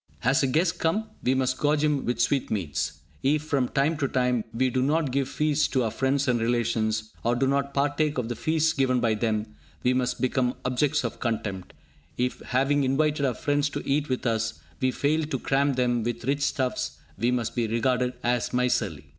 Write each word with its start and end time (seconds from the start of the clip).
Has 0.21 0.41
a 0.41 0.47
guest 0.47 0.79
come? 0.79 1.11
We 1.21 1.35
must 1.35 1.59
gorge 1.59 1.83
him 1.83 2.05
with 2.05 2.19
sweetmeats. 2.19 3.01
If, 3.21 3.43
from 3.43 3.69
time 3.69 3.97
to 3.97 4.07
time, 4.07 4.45
we 4.51 4.71
do 4.71 4.81
not 4.81 5.11
give 5.11 5.29
feasts 5.29 5.67
to 5.67 5.83
our 5.83 5.91
friends 5.91 6.27
and 6.27 6.41
relations, 6.41 7.13
or 7.23 7.35
do 7.35 7.45
not 7.45 7.75
partake 7.75 8.17
of 8.17 8.27
the 8.27 8.35
feasts 8.35 8.73
given 8.73 8.99
by 8.99 9.13
them, 9.13 9.53
we 9.83 9.93
must 9.93 10.19
become 10.19 10.55
objects 10.65 11.03
of 11.03 11.19
contempt. 11.19 11.73
If, 12.17 12.39
having 12.39 12.83
invited 12.83 13.27
our 13.27 13.35
friends 13.35 13.69
to 13.69 13.87
eat 13.87 14.09
with 14.09 14.25
us, 14.25 14.59
we 14.79 14.89
fail 14.89 15.23
to 15.27 15.37
cram 15.37 15.73
them 15.73 16.01
with 16.01 16.23
rich 16.25 16.41
stuffs, 16.41 16.97
we 17.19 17.29
must 17.29 17.55
be 17.55 17.67
regarded 17.67 18.13
as 18.23 18.53
miserly. 18.53 19.05